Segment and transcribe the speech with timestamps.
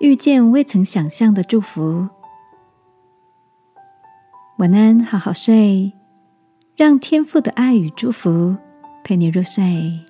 [0.00, 2.08] 遇见未曾想象的祝福，
[4.56, 5.92] 晚安，好好睡，
[6.74, 8.56] 让天父的爱与祝福
[9.04, 10.00] 陪你入睡。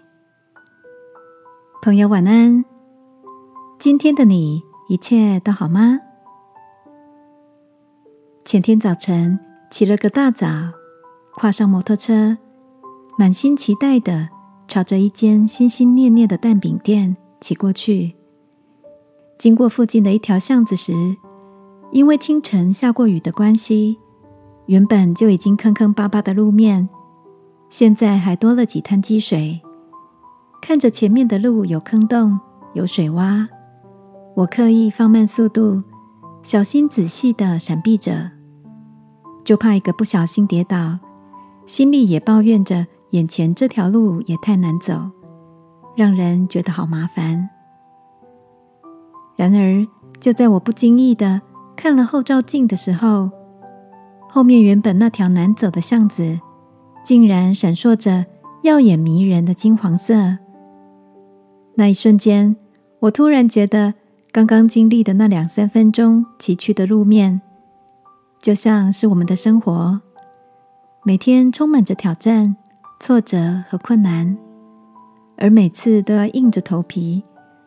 [1.83, 2.65] 朋友，晚安。
[3.81, 5.99] 今天的你一切都好吗？
[8.45, 9.41] 前天早晨
[9.73, 10.47] 起了个大早，
[11.35, 12.39] 跨上摩托车，
[13.19, 14.29] 满心期待的
[14.69, 18.20] 朝着一间心心念念的蛋饼店骑过去。
[19.41, 20.93] 经过附近的一条巷子时，
[21.93, 23.99] 因为清晨下过雨的关系，
[24.67, 26.87] 原本就已经坑坑巴巴的路面，
[27.71, 29.59] 现在还多了几滩积水。
[30.61, 32.39] 看着前面的路有坑洞、
[32.75, 33.49] 有水洼，
[34.37, 35.83] 我刻意放慢速度，
[36.43, 38.31] 小心仔细的闪避着，
[39.43, 40.99] 就怕一个不小心跌倒，
[41.65, 45.11] 心里也抱怨着眼前这条路也太难走，
[45.97, 47.49] 让人觉得好麻烦。
[49.41, 49.89] 然而，
[50.21, 51.41] 就在我不经意的
[51.75, 53.31] 看了后照镜的时候，
[54.29, 56.39] 后面原本那条难走的巷子，
[57.03, 58.27] 竟然闪烁着
[58.65, 60.37] 耀眼迷人的金黄色。
[61.75, 62.55] 那一瞬间，
[62.99, 63.95] 我突然觉得
[64.31, 67.41] 刚刚经历的那两三分钟崎岖的路面，
[68.43, 69.99] 就像是我们的生活，
[71.03, 72.55] 每天充满着挑战、
[73.01, 74.37] 挫折和困难，
[75.39, 77.25] 而每次都要硬着头皮。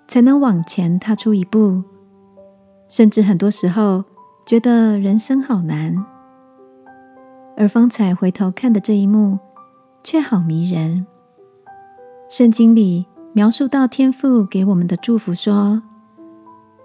[0.08, 1.84] 才能往前踏出一步，
[2.88, 4.04] 甚至很多时候
[4.46, 5.96] 觉得人生好难，
[7.58, 9.40] 而方才回头看的这一幕
[10.04, 11.06] 却好迷人。
[12.30, 15.82] 圣经里描述到天父给我们的祝福说：“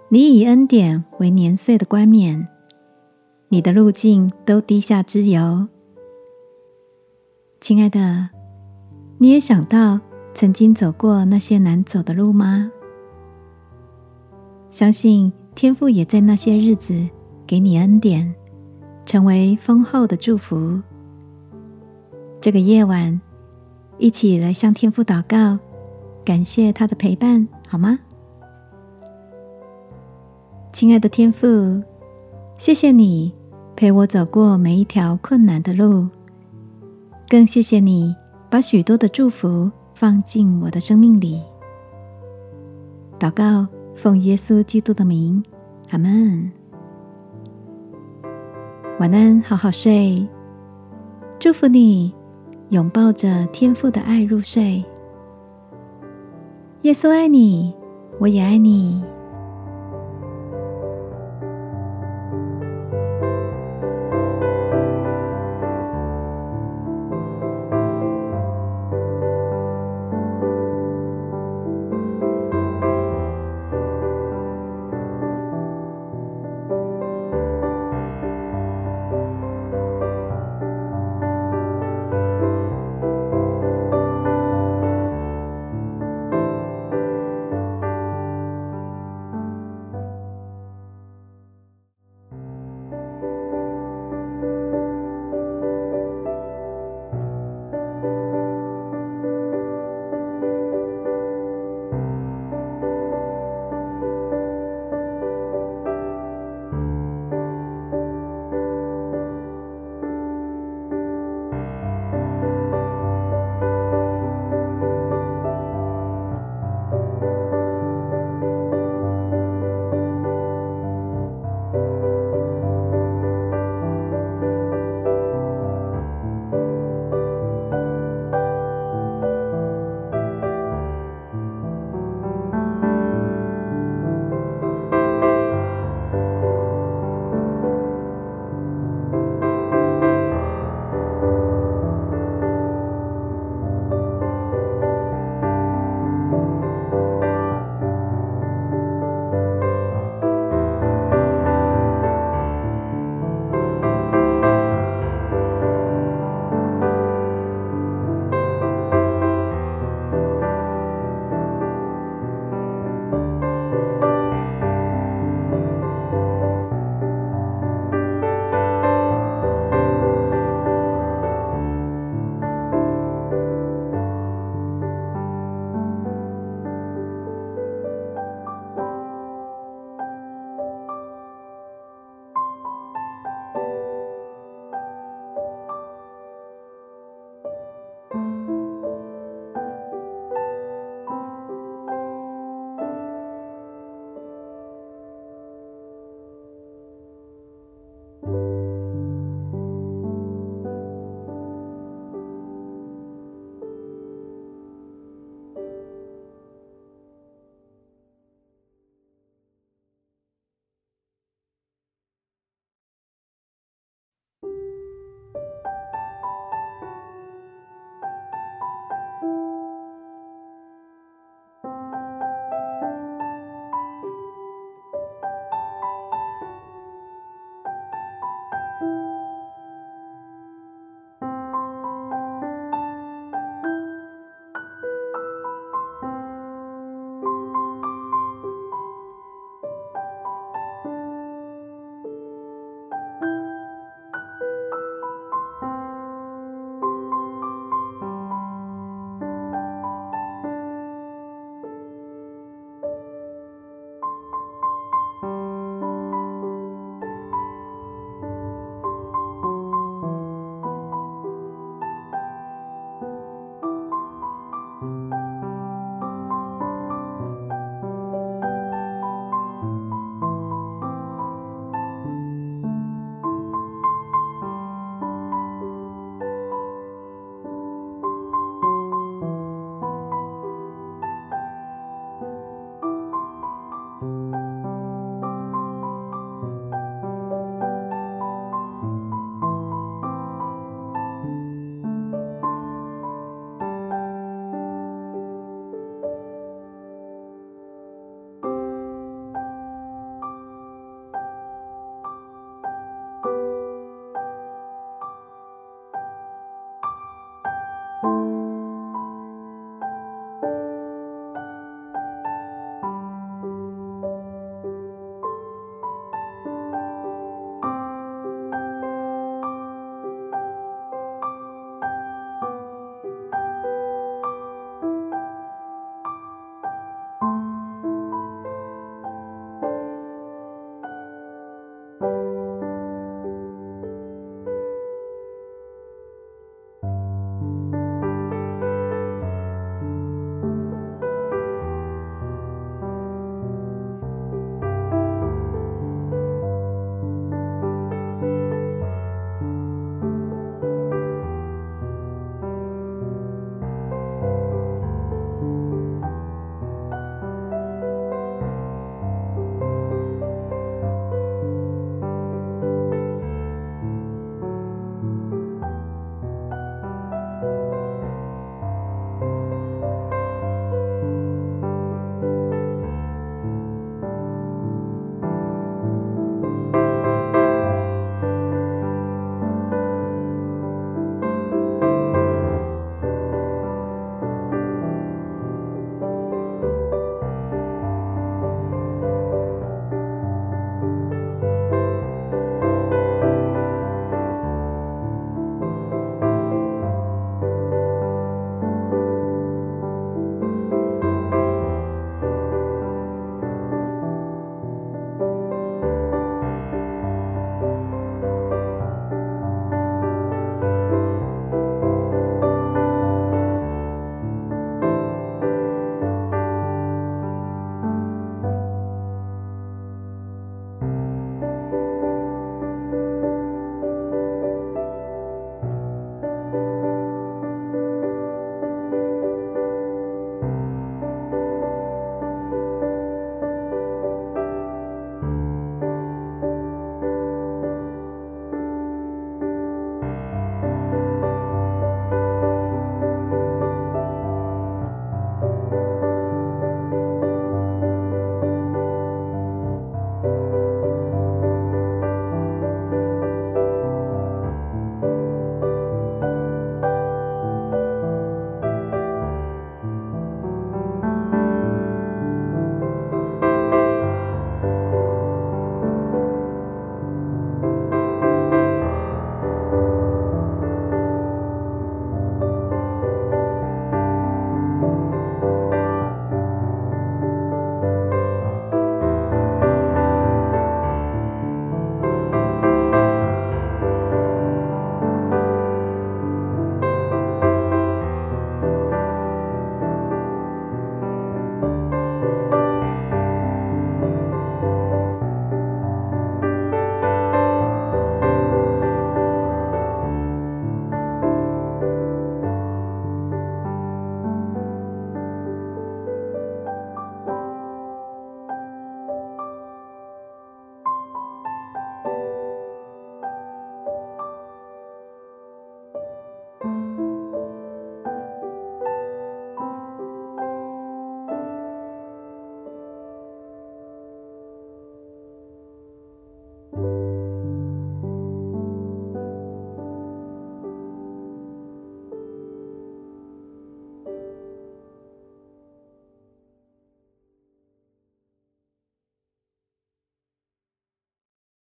[0.09, 2.47] 你以恩典为年岁的冠冕，
[3.49, 5.67] 你的路径都低下之油。”
[7.61, 8.29] 亲爱的，
[9.17, 9.99] 你也想到
[10.33, 12.71] 曾经走过那些难走的路吗？
[14.71, 17.07] 相信天父也在那些日子
[17.47, 18.33] 给你恩典，
[19.05, 20.79] 成为丰厚的祝福。
[22.39, 23.19] 这个夜晚，
[23.97, 25.57] 一起来向天父祷告，
[26.23, 27.99] 感谢他的陪伴，好吗？
[30.71, 31.81] 亲爱的天父，
[32.57, 33.33] 谢谢你
[33.75, 36.07] 陪我走过每一条困难的路，
[37.27, 38.15] 更谢谢你
[38.49, 41.41] 把许多的祝福放进我的生命里。
[43.19, 43.67] 祷告。
[44.01, 45.43] 奉耶稣基督的名，
[45.89, 46.49] 阿门。
[48.97, 50.25] 晚安，好好睡。
[51.37, 52.13] 祝福你，
[52.69, 54.81] 拥抱着天父的爱入睡。
[56.83, 57.75] 耶稣爱你，
[58.19, 59.03] 我也爱你。